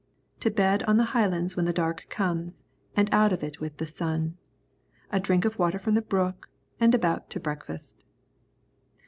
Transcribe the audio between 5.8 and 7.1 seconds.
the brook, and